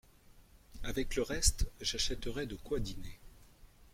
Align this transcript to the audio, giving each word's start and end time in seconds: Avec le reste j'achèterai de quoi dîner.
Avec 0.81 1.15
le 1.15 1.21
reste 1.21 1.69
j'achèterai 1.79 2.47
de 2.47 2.55
quoi 2.55 2.79
dîner. 2.79 3.19